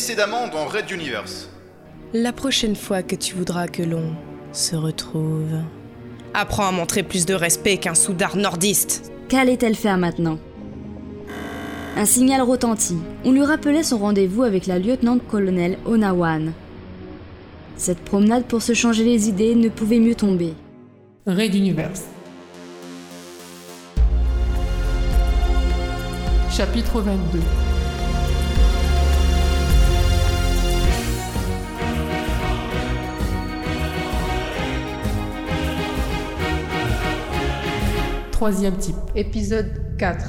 précédemment 0.00 0.48
dans 0.48 0.64
Red 0.64 0.90
Universe. 0.90 1.50
La 2.14 2.32
prochaine 2.32 2.74
fois 2.74 3.02
que 3.02 3.14
tu 3.14 3.34
voudras 3.34 3.68
que 3.68 3.82
l'on 3.82 4.14
se 4.50 4.74
retrouve, 4.74 5.52
apprends 6.32 6.68
à 6.68 6.72
montrer 6.72 7.02
plus 7.02 7.26
de 7.26 7.34
respect 7.34 7.76
qu'un 7.76 7.94
soudard 7.94 8.34
nordiste. 8.34 9.12
Qu'allait-elle 9.28 9.74
faire 9.74 9.98
maintenant? 9.98 10.38
Un 11.98 12.06
signal 12.06 12.40
retentit. 12.40 12.96
On 13.26 13.32
lui 13.32 13.44
rappelait 13.44 13.82
son 13.82 13.98
rendez-vous 13.98 14.42
avec 14.42 14.66
la 14.66 14.78
lieutenant-colonel 14.78 15.76
Onawan. 15.84 16.54
Cette 17.76 18.00
promenade 18.00 18.46
pour 18.46 18.62
se 18.62 18.72
changer 18.72 19.04
les 19.04 19.28
idées 19.28 19.54
ne 19.54 19.68
pouvait 19.68 20.00
mieux 20.00 20.14
tomber. 20.14 20.54
Red 21.26 21.54
Universe. 21.54 22.04
Chapitre 26.50 27.02
22 27.02 27.69
Troisième 38.40 38.78
type. 38.78 38.96
Épisode 39.14 39.70
4. 39.98 40.24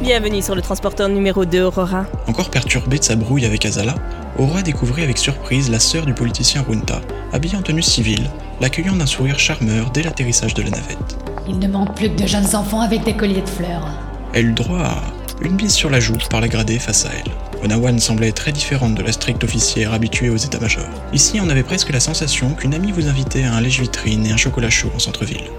Bienvenue 0.00 0.40
sur 0.40 0.54
le 0.54 0.62
transporteur 0.62 1.10
numéro 1.10 1.44
2 1.44 1.60
Aurora. 1.60 2.06
Encore 2.26 2.48
perturbée 2.48 2.98
de 2.98 3.04
sa 3.04 3.16
brouille 3.16 3.44
avec 3.44 3.66
Azala, 3.66 3.96
Aurora 4.38 4.62
découvrit 4.62 5.02
avec 5.02 5.18
surprise 5.18 5.70
la 5.70 5.78
sœur 5.78 6.06
du 6.06 6.14
politicien 6.14 6.62
Runta, 6.62 7.02
habillée 7.32 7.56
en 7.56 7.62
tenue 7.62 7.82
civile, 7.82 8.30
l'accueillant 8.60 8.96
d'un 8.96 9.06
sourire 9.06 9.38
charmeur 9.38 9.90
dès 9.90 10.02
l'atterrissage 10.02 10.54
de 10.54 10.62
la 10.62 10.70
navette. 10.70 11.16
Il 11.48 11.58
ne 11.58 11.68
manque 11.68 11.94
plus 11.94 12.10
que 12.10 12.22
de 12.22 12.26
jeunes 12.26 12.54
enfants 12.54 12.80
avec 12.80 13.04
des 13.04 13.16
colliers 13.16 13.42
de 13.42 13.48
fleurs. 13.48 13.88
Elle 14.32 14.48
eut 14.48 14.54
droit 14.54 14.80
à 14.80 15.02
une 15.42 15.56
bise 15.56 15.72
sur 15.72 15.90
la 15.90 16.00
joue 16.00 16.16
par 16.30 16.40
la 16.40 16.48
gradée 16.48 16.78
face 16.78 17.04
à 17.06 17.10
elle. 17.12 17.32
Onawan 17.64 17.98
semblait 17.98 18.32
très 18.32 18.52
différente 18.52 18.94
de 18.94 19.02
la 19.02 19.12
stricte 19.12 19.44
officière 19.44 19.92
habituée 19.92 20.30
aux 20.30 20.36
états-majors. 20.36 20.88
Ici, 21.12 21.40
on 21.40 21.48
avait 21.48 21.62
presque 21.62 21.90
la 21.90 22.00
sensation 22.00 22.54
qu'une 22.54 22.74
amie 22.74 22.92
vous 22.92 23.08
invitait 23.08 23.44
à 23.44 23.54
un 23.54 23.60
lèche-vitrine 23.60 24.26
et 24.26 24.32
un 24.32 24.36
chocolat 24.36 24.70
chaud 24.70 24.90
en 24.94 24.98
centre-ville. 24.98 25.50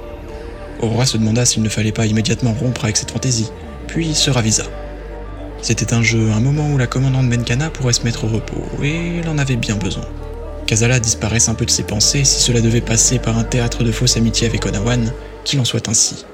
Aurora 0.82 1.06
se 1.06 1.18
demanda 1.18 1.46
s'il 1.46 1.64
ne 1.64 1.70
fallait 1.70 1.92
pas 1.92 2.06
immédiatement 2.06 2.54
rompre 2.54 2.84
avec 2.84 2.98
cette 2.98 3.12
fantaisie, 3.12 3.50
puis 3.88 4.14
se 4.14 4.30
ravisa. 4.30 4.66
C'était 5.62 5.94
un 5.94 6.02
jeu, 6.02 6.32
un 6.32 6.42
moment 6.42 6.70
où 6.70 6.78
la 6.78 6.88
commandante 6.88 7.30
Benkana 7.30 7.70
pourrait 7.70 7.94
se 7.94 8.04
mettre 8.04 8.26
au 8.26 8.28
repos, 8.28 8.64
et 8.82 9.20
elle 9.20 9.30
en 9.30 9.38
avait 9.38 9.56
bien 9.56 9.76
besoin. 9.76 10.04
Kazala 10.66 11.00
disparaisse 11.00 11.50
un 11.50 11.56
peu 11.56 11.66
de 11.66 11.72
ses 11.72 11.84
pensées 11.84 12.24
si 12.24 12.42
cela 12.42 12.62
devait 12.62 12.82
passer 12.82 13.20
par 13.20 13.38
un 13.38 13.44
théâtre 13.44 13.84
de 13.84 13.92
fausse 13.92 14.18
amitié 14.18 14.48
avec 14.48 14.66
Onawan, 14.66 15.12
qu'il 15.44 15.60
en 15.60 15.66
soit 15.66 15.88
ainsi. 15.90 16.26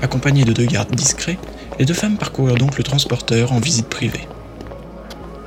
Accompagnées 0.00 0.44
de 0.44 0.52
deux 0.52 0.66
gardes 0.66 0.94
discrets, 0.94 1.38
les 1.78 1.84
deux 1.84 1.94
femmes 1.94 2.16
parcoururent 2.16 2.56
donc 2.56 2.78
le 2.78 2.84
transporteur 2.84 3.52
en 3.52 3.58
visite 3.58 3.88
privée. 3.88 4.28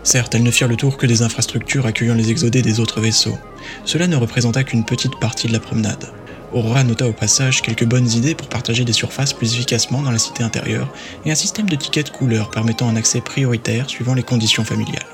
Certes, 0.03 0.35
elles 0.35 0.44
ne 0.44 0.51
firent 0.51 0.67
le 0.67 0.75
tour 0.75 0.97
que 0.97 1.06
des 1.06 1.22
infrastructures 1.22 1.85
accueillant 1.85 2.16
les 2.16 2.31
exodés 2.31 2.61
des 2.61 2.79
autres 2.79 3.00
vaisseaux. 3.00 3.38
Cela 3.85 4.07
ne 4.07 4.16
représenta 4.16 4.63
qu'une 4.63 4.84
petite 4.84 5.19
partie 5.19 5.47
de 5.47 5.53
la 5.53 5.59
promenade. 5.59 6.11
Aurora 6.53 6.84
nota 6.84 7.07
au 7.07 7.13
passage 7.13 7.61
quelques 7.61 7.85
bonnes 7.85 8.09
idées 8.11 8.35
pour 8.35 8.47
partager 8.47 8.84
des 8.84 8.94
surfaces 8.94 9.31
plus 9.31 9.53
efficacement 9.53 10.01
dans 10.01 10.11
la 10.11 10.17
cité 10.17 10.44
intérieure 10.44 10.91
et 11.23 11.31
un 11.31 11.35
système 11.35 11.69
de 11.69 11.75
tickets 11.78 12.07
de 12.07 12.11
couleur 12.11 12.51
permettant 12.51 12.90
un 12.90 12.97
accès 12.97 13.22
prioritaire 13.22 13.90
suivant 13.90 14.16
les 14.16 14.23
conditions 14.23 14.66
familiales. 14.66 15.06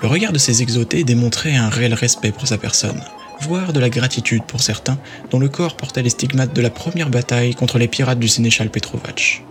Le 0.00 0.08
regard 0.08 0.32
de 0.32 0.38
ces 0.38 0.62
exotés 0.62 1.04
démontrait 1.04 1.56
un 1.56 1.68
réel 1.68 1.92
respect 1.92 2.32
pour 2.32 2.46
sa 2.46 2.56
personne, 2.56 3.02
voire 3.40 3.72
de 3.72 3.80
la 3.80 3.90
gratitude 3.90 4.44
pour 4.44 4.62
certains 4.62 4.98
dont 5.30 5.38
le 5.38 5.48
corps 5.48 5.76
portait 5.76 6.02
les 6.02 6.10
stigmates 6.10 6.54
de 6.54 6.62
la 6.62 6.70
première 6.70 7.10
bataille 7.10 7.54
contre 7.54 7.78
les 7.78 7.88
pirates 7.88 8.18
du 8.18 8.28
sénéchal 8.28 8.70
Petrovac. 8.70 9.42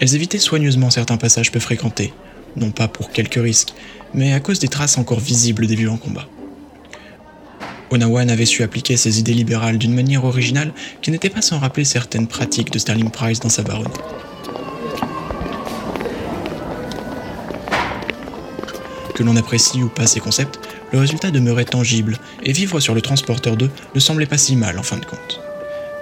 Elles 0.00 0.14
évitaient 0.14 0.38
soigneusement 0.38 0.90
certains 0.90 1.16
passages 1.16 1.52
peu 1.52 1.60
fréquentés, 1.60 2.12
non 2.56 2.70
pas 2.70 2.88
pour 2.88 3.10
quelques 3.10 3.42
risques, 3.42 3.74
mais 4.12 4.32
à 4.32 4.40
cause 4.40 4.58
des 4.58 4.68
traces 4.68 4.98
encore 4.98 5.20
visibles 5.20 5.66
des 5.66 5.76
violents 5.76 5.96
combats. 5.96 6.28
Onawan 7.90 8.28
avait 8.30 8.46
su 8.46 8.62
appliquer 8.62 8.96
ses 8.96 9.18
idées 9.20 9.34
libérales 9.34 9.78
d'une 9.78 9.94
manière 9.94 10.24
originale 10.24 10.72
qui 11.00 11.10
n'était 11.10 11.30
pas 11.30 11.42
sans 11.42 11.58
rappeler 11.58 11.84
certaines 11.84 12.26
pratiques 12.26 12.72
de 12.72 12.78
Sterling 12.78 13.10
Price 13.10 13.40
dans 13.40 13.48
sa 13.48 13.62
baronne. 13.62 13.92
Que 19.14 19.22
l'on 19.22 19.36
apprécie 19.36 19.82
ou 19.82 19.88
pas 19.88 20.06
ces 20.06 20.20
concepts, 20.20 20.58
le 20.92 20.98
résultat 20.98 21.30
demeurait 21.30 21.64
tangible, 21.64 22.18
et 22.42 22.52
vivre 22.52 22.80
sur 22.80 22.94
le 22.94 23.00
transporteur 23.00 23.56
2 23.56 23.70
ne 23.94 24.00
semblait 24.00 24.26
pas 24.26 24.38
si 24.38 24.56
mal 24.56 24.78
en 24.78 24.82
fin 24.82 24.96
de 24.96 25.04
compte. 25.04 25.40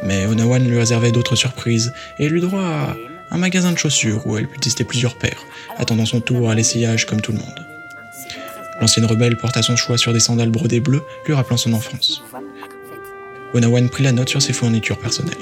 Mais 0.03 0.27
Onawan 0.27 0.67
lui 0.67 0.79
réservait 0.79 1.13
d'autres 1.13 1.37
surprises, 1.37 1.93
et 2.19 2.27
eut 2.27 2.41
droit 2.41 2.63
à 2.63 2.97
un 3.31 3.39
magasin 3.39 3.73
de 3.73 3.79
chaussures 3.79 4.27
où 4.27 4.39
elle 4.39 4.49
put 4.49 4.59
tester 4.61 4.85
plusieurs 4.85 5.17
paires, 5.17 5.45
attendant 5.77 6.07
son 6.07 6.21
tour 6.21 6.51
à 6.51 6.55
l'essayage 6.55 7.07
comme 7.07 7.21
tout 7.21 7.33
le 7.33 7.39
monde. 7.39 7.67
L'ancienne 8.81 9.07
rebelle 9.07 9.37
porta 9.37 9.63
son 9.63 9.77
choix 9.77 9.99
sur 9.99 10.13
des 10.13 10.21
sandales 10.21 10.51
brodées 10.51 10.81
bleues, 10.81 11.03
lui 11.27 11.35
rappelant 11.35 11.59
son 11.59 11.75
enfance. 11.75 12.23
Onawan 13.55 13.91
prit 13.91 14.05
la 14.05 14.13
note 14.13 14.31
sur 14.31 14.41
ses 14.41 14.55
fournitures 14.55 14.99
personnelles. 14.99 15.37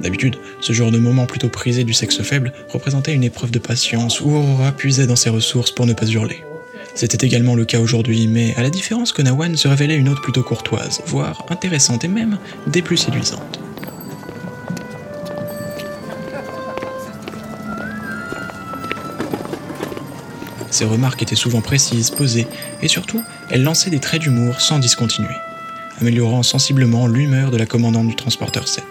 D'habitude, 0.00 0.36
ce 0.60 0.72
genre 0.72 0.90
de 0.90 0.98
moment 0.98 1.26
plutôt 1.26 1.50
prisé 1.50 1.84
du 1.84 1.92
sexe 1.92 2.22
faible 2.22 2.54
représentait 2.70 3.12
une 3.12 3.24
épreuve 3.24 3.50
de 3.50 3.58
patience 3.58 4.22
où 4.22 4.30
Aurora 4.30 4.72
puisait 4.72 5.06
dans 5.06 5.16
ses 5.16 5.28
ressources 5.28 5.70
pour 5.70 5.84
ne 5.84 5.92
pas 5.92 6.06
hurler. 6.06 6.42
C'était 7.00 7.26
également 7.26 7.54
le 7.54 7.64
cas 7.64 7.80
aujourd'hui, 7.80 8.26
mais 8.26 8.54
à 8.56 8.62
la 8.62 8.68
différence 8.68 9.14
que 9.14 9.22
Nawan 9.22 9.56
se 9.56 9.66
révélait 9.68 9.96
une 9.96 10.10
hôte 10.10 10.20
plutôt 10.20 10.42
courtoise, 10.42 11.00
voire 11.06 11.46
intéressante 11.48 12.04
et 12.04 12.08
même 12.08 12.36
des 12.66 12.82
plus 12.82 12.98
séduisantes. 12.98 13.58
Ses 20.70 20.84
remarques 20.84 21.22
étaient 21.22 21.34
souvent 21.34 21.62
précises, 21.62 22.10
posées, 22.10 22.46
et 22.82 22.88
surtout, 22.88 23.24
elle 23.48 23.62
lançait 23.62 23.88
des 23.88 23.98
traits 23.98 24.20
d'humour 24.20 24.60
sans 24.60 24.78
discontinuer, 24.78 25.36
améliorant 26.02 26.42
sensiblement 26.42 27.06
l'humeur 27.06 27.50
de 27.50 27.56
la 27.56 27.64
commandante 27.64 28.08
du 28.08 28.14
transporteur 28.14 28.68
7. 28.68 28.84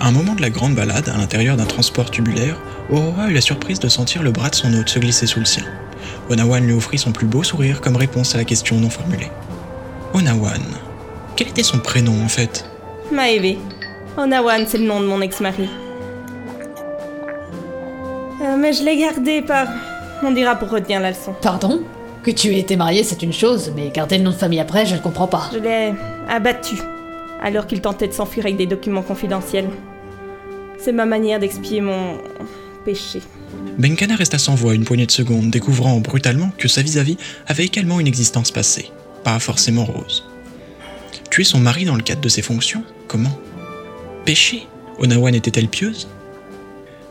À 0.00 0.08
un 0.08 0.10
moment 0.10 0.34
de 0.34 0.42
la 0.42 0.50
grande 0.50 0.74
balade, 0.74 1.08
à 1.10 1.16
l'intérieur 1.16 1.56
d'un 1.56 1.66
transport 1.66 2.10
tubulaire, 2.10 2.60
Aurora 2.90 3.30
eut 3.30 3.34
la 3.34 3.40
surprise 3.40 3.78
de 3.78 3.88
sentir 3.88 4.24
le 4.24 4.32
bras 4.32 4.50
de 4.50 4.56
son 4.56 4.74
hôte 4.74 4.88
se 4.88 4.98
glisser 4.98 5.28
sous 5.28 5.38
le 5.38 5.44
sien. 5.44 5.64
Onawan 6.28 6.64
lui 6.64 6.72
offrit 6.72 6.98
son 6.98 7.12
plus 7.12 7.26
beau 7.26 7.42
sourire 7.42 7.80
comme 7.80 7.96
réponse 7.96 8.34
à 8.34 8.38
la 8.38 8.44
question 8.44 8.76
non 8.76 8.90
formulée. 8.90 9.30
Onawan. 10.14 10.62
Quel 11.36 11.48
était 11.48 11.62
son 11.62 11.78
prénom 11.78 12.14
en 12.24 12.28
fait? 12.28 12.68
Maeve. 13.12 13.56
Onawan, 14.16 14.64
c'est 14.66 14.78
le 14.78 14.84
nom 14.84 15.00
de 15.00 15.06
mon 15.06 15.20
ex-mari. 15.20 15.68
Euh, 18.42 18.56
mais 18.58 18.72
je 18.72 18.82
l'ai 18.82 18.96
gardé 18.96 19.42
par. 19.42 19.66
On 20.22 20.32
dira 20.32 20.56
pour 20.56 20.70
retenir 20.70 21.00
la 21.00 21.10
leçon. 21.10 21.34
Pardon? 21.40 21.82
Que 22.22 22.30
tu 22.30 22.48
aies 22.48 22.58
été 22.58 22.76
marié, 22.76 23.02
c'est 23.02 23.22
une 23.22 23.32
chose, 23.32 23.72
mais 23.74 23.90
garder 23.90 24.18
le 24.18 24.24
nom 24.24 24.30
de 24.30 24.36
famille 24.36 24.60
après, 24.60 24.84
je 24.84 24.94
ne 24.94 25.00
comprends 25.00 25.26
pas. 25.26 25.48
Je 25.52 25.58
l'ai 25.58 25.94
abattu 26.28 26.76
alors 27.42 27.66
qu'il 27.66 27.80
tentait 27.80 28.08
de 28.08 28.12
s'enfuir 28.12 28.44
avec 28.44 28.58
des 28.58 28.66
documents 28.66 29.02
confidentiels. 29.02 29.70
C'est 30.78 30.92
ma 30.92 31.06
manière 31.06 31.38
d'expier 31.38 31.80
mon 31.80 32.18
péché. 32.84 33.22
Benkana 33.78 34.16
resta 34.16 34.38
sans 34.38 34.54
voix 34.54 34.74
une 34.74 34.84
poignée 34.84 35.06
de 35.06 35.10
secondes, 35.10 35.50
découvrant 35.50 35.98
brutalement 36.00 36.50
que 36.58 36.68
sa 36.68 36.82
vis-à-vis 36.82 37.16
avait 37.46 37.64
également 37.64 38.00
une 38.00 38.06
existence 38.06 38.50
passée, 38.50 38.90
pas 39.24 39.38
forcément 39.38 39.84
rose. 39.84 40.24
Tuer 41.30 41.44
son 41.44 41.58
mari 41.58 41.84
dans 41.84 41.96
le 41.96 42.02
cadre 42.02 42.20
de 42.20 42.28
ses 42.28 42.42
fonctions? 42.42 42.84
Comment? 43.08 43.38
Péché? 44.24 44.66
Onawan 44.98 45.34
était-elle 45.34 45.68
pieuse? 45.68 46.08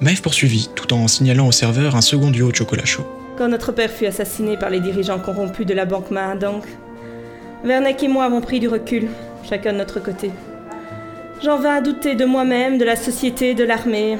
Maeve 0.02 0.22
poursuivit, 0.22 0.70
tout 0.76 0.94
en 0.94 1.08
signalant 1.08 1.48
au 1.48 1.52
serveur 1.52 1.96
un 1.96 2.02
second 2.02 2.32
duo 2.32 2.52
de 2.52 2.56
chocolat 2.56 2.86
chaud. 2.86 3.06
quand 3.40 3.48
notre 3.48 3.72
père 3.72 3.90
fut 3.90 4.06
assassiné 4.06 4.58
par 4.58 4.70
les 4.70 4.82
dirigeants 4.82 5.18
corrompus 5.20 5.66
de 5.66 5.74
la 5.74 5.86
banque 5.86 6.12
Mahadang, 6.12 6.62
Verneck 7.64 8.04
et 8.04 8.10
moi 8.10 8.26
avons 8.26 8.42
pris 8.42 8.60
du 8.60 8.68
recul, 8.68 9.08
chacun 9.50 9.72
de 9.72 9.78
notre 9.78 10.02
côté. 10.02 10.32
J'en 11.42 11.58
vins 11.58 11.76
à 11.76 11.82
douter 11.82 12.16
de 12.16 12.26
moi-même, 12.26 12.78
de 12.78 12.84
la 12.84 12.98
société, 12.98 13.56
de 13.56 13.64
l'armée. 13.64 14.18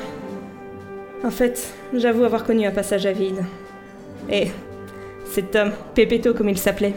En 1.24 1.32
fait, 1.32 1.74
j'avoue 1.94 2.24
avoir 2.24 2.46
connu 2.46 2.66
un 2.66 2.72
passage 2.72 3.06
à 3.06 3.12
vide. 3.12 3.44
Et 4.30 4.48
cet 5.26 5.56
homme, 5.56 5.72
Pépéto 5.94 6.34
comme 6.34 6.50
il 6.50 6.58
s'appelait, 6.58 6.94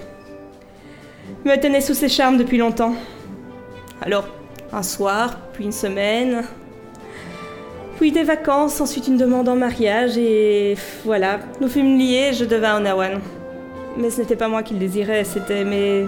me 1.44 1.56
tenait 1.56 1.80
sous 1.80 1.94
ses 1.94 2.08
charmes 2.08 2.36
depuis 2.36 2.58
longtemps. 2.58 2.94
Alors, 4.00 4.28
un 4.72 4.82
soir, 4.82 5.38
puis 5.52 5.64
une 5.64 5.72
semaine, 5.72 6.44
puis 7.98 8.12
des 8.12 8.22
vacances, 8.22 8.80
ensuite 8.80 9.06
une 9.06 9.16
demande 9.16 9.48
en 9.48 9.56
mariage, 9.56 10.16
et 10.16 10.76
voilà, 11.04 11.38
nous 11.60 11.68
fûmes 11.68 11.98
liés 11.98 12.30
et 12.30 12.32
je 12.32 12.44
devins 12.44 12.78
Onawan. 12.78 13.20
Mais 13.96 14.10
ce 14.10 14.20
n'était 14.20 14.36
pas 14.36 14.48
moi 14.48 14.62
qui 14.62 14.74
le 14.74 14.80
désirais, 14.80 15.24
c'était 15.24 15.64
mes 15.64 16.06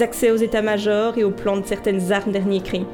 accès 0.00 0.30
aux 0.30 0.36
états-majors 0.36 1.16
et 1.18 1.24
au 1.24 1.30
plan 1.30 1.56
de 1.56 1.66
certaines 1.66 2.12
armes 2.12 2.32
dernier 2.32 2.60
cri. 2.60 2.84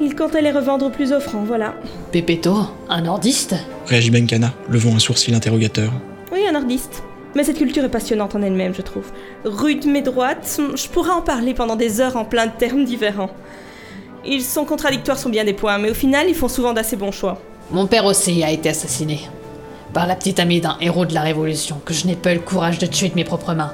Il 0.00 0.14
comptait 0.14 0.42
les 0.42 0.50
revendre 0.50 0.86
au 0.86 0.90
plus 0.90 1.12
offrant, 1.12 1.42
voilà. 1.42 1.74
Pépéto, 2.10 2.56
un 2.88 3.02
nordiste 3.02 3.54
Réagit 3.86 4.10
Benkana, 4.10 4.54
levant 4.68 4.94
un 4.94 4.98
sourcil 4.98 5.34
interrogateur. 5.34 5.92
Oui, 6.32 6.40
un 6.48 6.52
nordiste. 6.52 7.02
Mais 7.34 7.44
cette 7.44 7.58
culture 7.58 7.84
est 7.84 7.90
passionnante 7.90 8.34
en 8.34 8.42
elle-même, 8.42 8.74
je 8.74 8.80
trouve. 8.80 9.10
Rude 9.44 9.84
mais 9.86 10.00
droite, 10.00 10.60
je 10.74 10.88
pourrais 10.88 11.10
en 11.10 11.20
parler 11.20 11.52
pendant 11.52 11.76
des 11.76 12.00
heures 12.00 12.16
en 12.16 12.24
plein 12.24 12.46
de 12.46 12.52
termes 12.52 12.84
différents. 12.84 13.30
Ils 14.26 14.42
sont 14.42 14.64
contradictoires 14.64 15.18
sur 15.18 15.28
bien 15.28 15.44
des 15.44 15.52
points, 15.52 15.78
mais 15.78 15.90
au 15.90 15.94
final, 15.94 16.28
ils 16.28 16.34
font 16.34 16.48
souvent 16.48 16.72
d'assez 16.72 16.96
bons 16.96 17.12
choix. 17.12 17.40
Mon 17.70 17.86
père 17.86 18.06
aussi 18.06 18.42
a 18.42 18.50
été 18.50 18.70
assassiné. 18.70 19.20
Par 19.92 20.06
la 20.06 20.16
petite 20.16 20.40
amie 20.40 20.60
d'un 20.60 20.76
héros 20.80 21.04
de 21.04 21.14
la 21.14 21.22
Révolution 21.22 21.80
que 21.84 21.92
je 21.92 22.06
n'ai 22.06 22.16
pas 22.16 22.32
eu 22.32 22.36
le 22.36 22.40
courage 22.40 22.78
de 22.78 22.86
tuer 22.86 23.10
de 23.10 23.14
mes 23.14 23.24
propres 23.24 23.54
mains, 23.54 23.72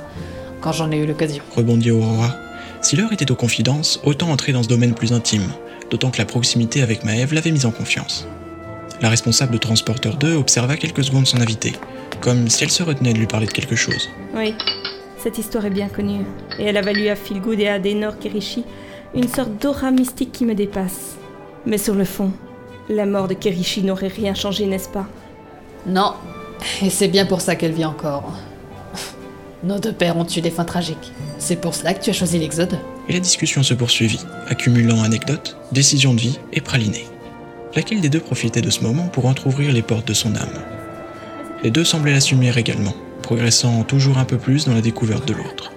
quand 0.60 0.72
j'en 0.72 0.90
ai 0.90 0.96
eu 0.96 1.06
l'occasion. 1.06 1.42
Rebondit 1.56 1.92
Aurora. 1.92 2.43
Si 2.84 2.96
l'heure 2.96 3.14
était 3.14 3.30
aux 3.30 3.34
confidences, 3.34 3.98
autant 4.04 4.28
entrer 4.28 4.52
dans 4.52 4.62
ce 4.62 4.68
domaine 4.68 4.92
plus 4.92 5.14
intime, 5.14 5.48
d'autant 5.90 6.10
que 6.10 6.18
la 6.18 6.26
proximité 6.26 6.82
avec 6.82 7.02
Maëve 7.02 7.32
l'avait 7.32 7.50
mise 7.50 7.64
en 7.64 7.70
confiance. 7.70 8.28
La 9.00 9.08
responsable 9.08 9.54
de 9.54 9.58
Transporteur 9.58 10.18
2 10.18 10.36
observa 10.36 10.76
quelques 10.76 11.02
secondes 11.02 11.26
son 11.26 11.40
invité, 11.40 11.72
comme 12.20 12.50
si 12.50 12.62
elle 12.62 12.70
se 12.70 12.82
retenait 12.82 13.14
de 13.14 13.18
lui 13.18 13.26
parler 13.26 13.46
de 13.46 13.52
quelque 13.52 13.74
chose. 13.74 14.10
Oui, 14.36 14.54
cette 15.16 15.38
histoire 15.38 15.64
est 15.64 15.70
bien 15.70 15.88
connue, 15.88 16.26
et 16.58 16.64
elle 16.64 16.76
a 16.76 16.82
valu 16.82 17.08
à 17.08 17.16
Philgood 17.16 17.58
et 17.58 17.68
à 17.68 17.78
Denor 17.78 18.18
Kerishi 18.18 18.64
une 19.14 19.28
sorte 19.28 19.56
d'aura 19.62 19.90
mystique 19.90 20.32
qui 20.32 20.44
me 20.44 20.54
dépasse. 20.54 21.16
Mais 21.64 21.78
sur 21.78 21.94
le 21.94 22.04
fond, 22.04 22.32
la 22.90 23.06
mort 23.06 23.28
de 23.28 23.34
Kerishi 23.34 23.82
n'aurait 23.82 24.08
rien 24.08 24.34
changé, 24.34 24.66
n'est-ce 24.66 24.90
pas? 24.90 25.06
Non, 25.86 26.12
et 26.82 26.90
c'est 26.90 27.08
bien 27.08 27.24
pour 27.24 27.40
ça 27.40 27.56
qu'elle 27.56 27.72
vit 27.72 27.86
encore. 27.86 28.30
Nos 29.64 29.78
deux 29.78 29.94
pères 29.94 30.18
ont 30.18 30.26
eu 30.26 30.42
des 30.42 30.50
fins 30.50 30.66
tragiques. 30.66 31.12
C'est 31.38 31.56
pour 31.56 31.74
cela 31.74 31.94
que 31.94 32.04
tu 32.04 32.10
as 32.10 32.12
choisi 32.12 32.38
l'Exode 32.38 32.78
Et 33.08 33.14
la 33.14 33.20
discussion 33.20 33.62
se 33.62 33.72
poursuivit, 33.72 34.20
accumulant 34.46 35.02
anecdotes, 35.02 35.56
décisions 35.72 36.12
de 36.12 36.20
vie 36.20 36.38
et 36.52 36.60
pralinés. 36.60 37.06
Laquelle 37.74 38.02
des 38.02 38.10
deux 38.10 38.20
profitait 38.20 38.60
de 38.60 38.68
ce 38.68 38.82
moment 38.82 39.08
pour 39.08 39.24
entr'ouvrir 39.24 39.72
les 39.72 39.80
portes 39.80 40.06
de 40.06 40.12
son 40.12 40.36
âme? 40.36 40.62
Les 41.62 41.70
deux 41.70 41.84
semblaient 41.84 42.12
l'assumer 42.12 42.52
également, 42.58 42.94
progressant 43.22 43.84
toujours 43.84 44.18
un 44.18 44.26
peu 44.26 44.36
plus 44.36 44.66
dans 44.66 44.74
la 44.74 44.82
découverte 44.82 45.26
de 45.26 45.32
l'autre. 45.32 45.72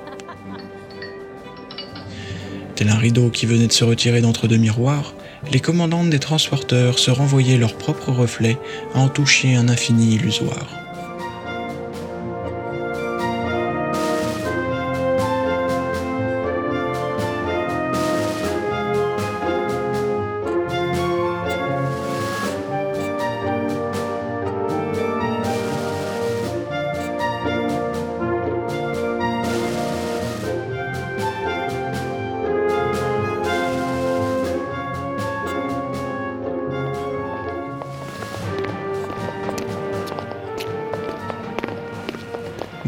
Tel 2.75 2.89
un 2.89 2.98
rideau 2.98 3.30
qui 3.30 3.45
venait 3.45 3.68
de 3.68 3.72
se 3.72 3.86
retirer 3.86 4.19
d'entre 4.19 4.48
deux 4.48 4.57
miroirs, 4.57 5.13
les 5.50 5.62
commandantes 5.62 6.10
des 6.10 6.19
transporteurs 6.19 7.00
se 7.00 7.10
renvoyaient 7.10 7.57
leurs 7.57 7.78
propres 7.78 8.12
reflets 8.12 8.57
à 8.94 9.00
en 9.00 9.07
toucher 9.07 9.56
un 9.56 9.69
infini 9.69 10.16
illusoire. 10.16 10.87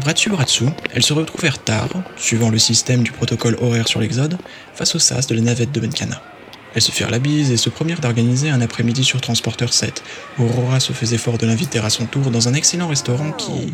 Dessous, 0.00 0.70
elles 0.94 1.02
se 1.02 1.12
retrouvèrent 1.12 1.62
tard, 1.62 1.90
suivant 2.16 2.50
le 2.50 2.58
système 2.58 3.02
du 3.02 3.12
protocole 3.12 3.56
horaire 3.60 3.86
sur 3.86 4.00
l'Exode, 4.00 4.38
face 4.74 4.94
au 4.94 4.98
sas 4.98 5.26
de 5.26 5.34
la 5.34 5.42
navette 5.42 5.72
de 5.72 5.80
Benkana. 5.80 6.20
Elles 6.74 6.82
se 6.82 6.90
firent 6.90 7.10
la 7.10 7.18
bise 7.18 7.50
et 7.50 7.56
se 7.56 7.68
promirent 7.68 8.00
d'organiser 8.00 8.50
un 8.50 8.60
après-midi 8.60 9.04
sur 9.04 9.20
Transporteur 9.20 9.72
7, 9.72 10.02
où 10.38 10.44
Aurora 10.44 10.80
se 10.80 10.92
faisait 10.92 11.18
fort 11.18 11.38
de 11.38 11.46
l'inviter 11.46 11.78
à 11.80 11.90
son 11.90 12.06
tour 12.06 12.30
dans 12.30 12.48
un 12.48 12.54
excellent 12.54 12.88
restaurant 12.88 13.32
qui... 13.32 13.72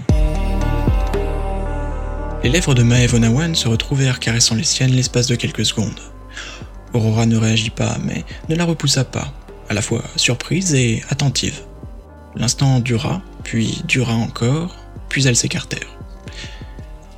Les 2.42 2.50
lèvres 2.50 2.74
de 2.74 2.82
Maëv 2.82 3.14
Onawan 3.14 3.54
se 3.54 3.68
retrouvèrent 3.68 4.20
caressant 4.20 4.54
les 4.54 4.64
siennes 4.64 4.92
l'espace 4.92 5.26
de 5.26 5.36
quelques 5.36 5.66
secondes. 5.66 6.00
Aurora 6.92 7.26
ne 7.26 7.36
réagit 7.36 7.70
pas, 7.70 7.98
mais 8.04 8.24
ne 8.48 8.54
la 8.54 8.64
repoussa 8.64 9.04
pas, 9.04 9.32
à 9.68 9.74
la 9.74 9.82
fois 9.82 10.02
surprise 10.16 10.74
et 10.74 11.02
attentive. 11.10 11.60
L'instant 12.36 12.80
dura, 12.80 13.22
puis 13.44 13.82
dura 13.86 14.14
encore, 14.14 14.76
puis 15.08 15.26
elles 15.26 15.36
s'écartèrent. 15.36 15.95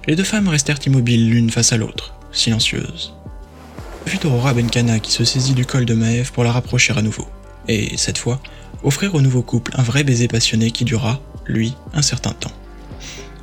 Les 0.08 0.16
deux 0.16 0.24
femmes 0.24 0.48
restèrent 0.48 0.78
immobiles 0.86 1.28
l'une 1.28 1.50
face 1.50 1.74
à 1.74 1.76
l'autre, 1.76 2.14
silencieuses. 2.32 3.12
Fut 4.06 4.24
Aurora 4.24 4.54
Benkana 4.54 5.00
qui 5.00 5.12
se 5.12 5.22
saisit 5.22 5.52
du 5.52 5.66
col 5.66 5.84
de 5.84 5.92
Maëv 5.92 6.32
pour 6.32 6.44
la 6.44 6.50
rapprocher 6.50 6.94
à 6.96 7.02
nouveau, 7.02 7.28
et, 7.68 7.94
cette 7.98 8.16
fois, 8.16 8.40
offrir 8.82 9.14
au 9.14 9.20
nouveau 9.20 9.42
couple 9.42 9.72
un 9.76 9.82
vrai 9.82 10.04
baiser 10.04 10.26
passionné 10.26 10.70
qui 10.70 10.86
dura, 10.86 11.20
lui, 11.44 11.74
un 11.92 12.00
certain 12.00 12.32
temps. 12.32 12.54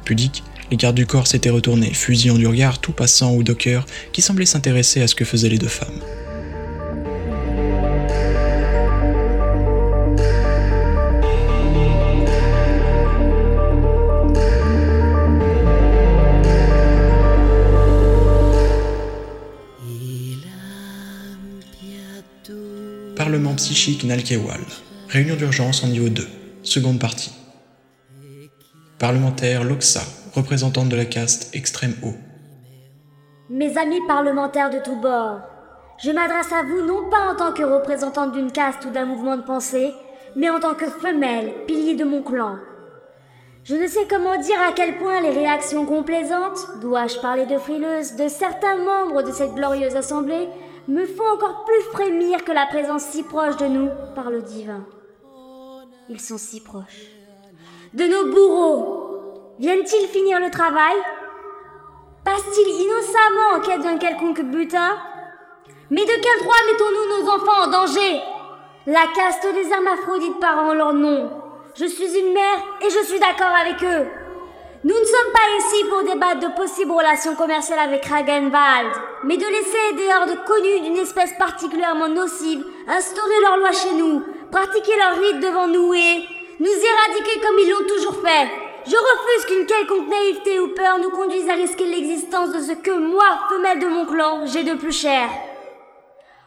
Pudique, 0.05 0.43
les 0.71 0.77
gardes 0.77 0.95
du 0.95 1.05
corps 1.05 1.27
s'étaient 1.27 1.51
retournés, 1.51 1.93
fusillant 1.93 2.39
du 2.39 2.47
regard 2.47 2.79
tout 2.79 2.93
passant 2.93 3.35
ou 3.35 3.43
docker 3.43 3.85
qui 4.11 4.23
semblait 4.23 4.47
s'intéresser 4.47 5.03
à 5.03 5.07
ce 5.07 5.13
que 5.13 5.23
faisaient 5.23 5.49
les 5.49 5.59
deux 5.59 5.67
femmes. 5.67 6.01
Nalkewal. 24.03 24.61
Réunion 25.09 25.35
d'urgence 25.35 25.83
en 25.83 25.87
niveau 25.87 26.09
2. 26.09 26.27
Seconde 26.63 26.99
partie. 26.99 27.31
Parlementaire 28.97 29.63
Loxa, 29.63 30.01
représentante 30.33 30.89
de 30.89 30.95
la 30.95 31.05
caste 31.05 31.53
extrême 31.53 31.93
haut. 32.01 32.15
Mes 33.49 33.77
amis 33.77 34.01
parlementaires 34.07 34.71
de 34.71 34.79
tous 34.79 34.95
bords, 34.95 35.41
je 36.03 36.09
m'adresse 36.09 36.51
à 36.51 36.63
vous 36.63 36.81
non 36.81 37.09
pas 37.11 37.31
en 37.31 37.35
tant 37.35 37.53
que 37.53 37.61
représentante 37.61 38.31
d'une 38.31 38.51
caste 38.51 38.85
ou 38.85 38.89
d'un 38.89 39.05
mouvement 39.05 39.37
de 39.37 39.43
pensée, 39.43 39.93
mais 40.35 40.49
en 40.49 40.59
tant 40.59 40.73
que 40.73 40.87
femelle, 40.87 41.53
pilier 41.67 41.95
de 41.95 42.05
mon 42.05 42.23
clan. 42.23 42.55
Je 43.63 43.75
ne 43.75 43.87
sais 43.87 44.07
comment 44.09 44.39
dire 44.41 44.59
à 44.67 44.71
quel 44.73 44.97
point 44.97 45.21
les 45.21 45.29
réactions 45.29 45.85
complaisantes, 45.85 46.57
dois-je 46.81 47.19
parler 47.19 47.45
de 47.45 47.59
frileuses, 47.59 48.15
de 48.15 48.27
certains 48.29 48.77
membres 48.77 49.21
de 49.21 49.31
cette 49.31 49.53
glorieuse 49.53 49.95
assemblée 49.95 50.47
me 50.87 51.05
font 51.05 51.27
encore 51.33 51.65
plus 51.65 51.81
frémir 51.91 52.43
que 52.43 52.51
la 52.51 52.65
présence 52.67 53.03
si 53.03 53.23
proche 53.23 53.57
de 53.57 53.65
nous 53.65 53.89
par 54.13 54.29
le 54.29 54.41
divin. 54.41 54.85
Ils 56.09 56.21
sont 56.21 56.37
si 56.37 56.61
proches. 56.61 57.07
De 57.93 58.05
nos 58.05 58.31
bourreaux, 58.31 59.53
viennent-ils 59.59 60.07
finir 60.07 60.39
le 60.39 60.51
travail? 60.51 60.95
Passent-ils 62.23 62.83
innocemment 62.83 63.55
en 63.55 63.59
quête 63.61 63.81
d'un 63.81 63.97
quelconque 63.97 64.41
butin? 64.41 64.97
Mais 65.89 66.03
de 66.03 66.07
quel 66.07 66.43
droit 66.43 66.55
mettons-nous 66.71 67.23
nos 67.23 67.29
enfants 67.31 67.63
en 67.63 67.67
danger? 67.67 68.21
La 68.87 69.05
caste 69.15 69.47
des 69.53 69.71
hermaphrodites 69.71 70.39
part 70.39 70.59
en 70.59 70.73
leur 70.73 70.93
nom. 70.93 71.31
Je 71.75 71.85
suis 71.85 72.19
une 72.19 72.33
mère 72.33 72.63
et 72.81 72.89
je 72.89 73.03
suis 73.03 73.19
d'accord 73.19 73.53
avec 73.59 73.83
eux. 73.83 74.07
Nous 74.85 74.93
ne 74.93 75.03
sommes 75.03 75.33
pas 75.33 75.57
ici 75.57 75.83
pour 75.89 76.03
débattre 76.03 76.41
de 76.41 76.55
possibles 76.55 76.91
relations 76.91 77.33
commerciales 77.33 77.79
avec 77.79 78.05
Ragenwald, 78.05 78.91
mais 79.23 79.35
de 79.35 79.47
laisser 79.47 79.93
des 79.97 80.13
hordes 80.13 80.45
connues 80.45 80.81
d'une 80.81 80.97
espèce 80.97 81.33
particulièrement 81.39 82.07
nocive 82.07 82.63
instaurer 82.87 83.41
leurs 83.41 83.57
lois 83.57 83.71
chez 83.71 83.93
nous, 83.93 84.21
pratiquer 84.51 84.95
leurs 84.95 85.17
rites 85.17 85.39
devant 85.39 85.65
nous 85.65 85.91
et 85.95 86.23
nous 86.59 86.67
éradiquer 86.67 87.41
comme 87.41 87.57
ils 87.57 87.71
l'ont 87.71 87.87
toujours 87.87 88.21
fait. 88.21 88.47
Je 88.85 88.95
refuse 88.95 89.45
qu'une 89.47 89.65
quelconque 89.65 90.07
naïveté 90.07 90.59
ou 90.59 90.67
peur 90.75 90.99
nous 90.99 91.09
conduise 91.09 91.49
à 91.49 91.55
risquer 91.55 91.85
l'existence 91.87 92.51
de 92.51 92.59
ce 92.59 92.73
que 92.73 92.91
moi, 92.91 93.25
femelle 93.49 93.79
de 93.79 93.87
mon 93.87 94.05
clan, 94.05 94.45
j'ai 94.45 94.61
de 94.61 94.75
plus 94.75 94.95
cher. 94.95 95.27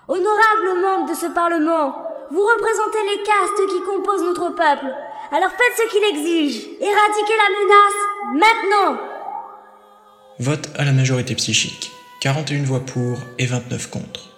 Honorables 0.07 0.81
membres 0.81 1.11
de 1.11 1.15
ce 1.17 1.27
Parlement, 1.27 1.93
vous 2.31 2.43
représentez 2.43 3.03
les 3.03 3.23
castes 3.25 3.67
qui 3.69 3.83
composent 3.83 4.23
notre 4.23 4.51
peuple. 4.51 4.95
Alors 5.31 5.51
faites 5.51 5.77
ce 5.77 5.91
qu'il 5.91 6.05
exige. 6.05 6.63
Éradiquez 6.81 7.37
la 7.37 7.51
menace, 7.61 8.01
maintenant 8.35 8.99
Vote 10.39 10.71
à 10.77 10.85
la 10.85 10.93
majorité 10.93 11.35
psychique. 11.35 11.91
41 12.23 12.63
voix 12.63 12.81
pour 12.81 13.19
et 13.39 13.45
29 13.45 13.91
contre. 13.91 14.31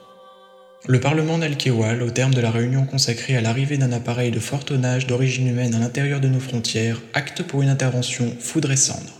Le 0.89 0.99
Parlement 0.99 1.39
d'Alkewal, 1.39 2.03
au 2.03 2.11
terme 2.11 2.35
de 2.35 2.41
la 2.41 2.51
réunion 2.51 2.87
consacrée 2.87 3.37
à 3.37 3.41
l'arrivée 3.41 3.77
d'un 3.77 3.93
appareil 3.93 4.33
de 4.33 4.41
fort 4.41 4.65
tonnage 4.65 5.07
d'origine 5.07 5.47
humaine 5.47 5.75
à 5.75 5.79
l'intérieur 5.79 6.21
de 6.21 6.29
nos 6.29 6.41
frontières, 6.41 7.01
acte 7.15 7.45
pour 7.45 7.63
une 7.63 7.69
intervention 7.69 8.35
foudre 8.41 8.73
et 8.73 8.77
cendre. 8.77 9.13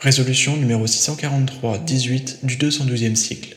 Résolution 0.00 0.56
numéro 0.56 0.84
643-18 0.86 2.44
du 2.44 2.56
212e 2.56 3.14
cycle. 3.14 3.56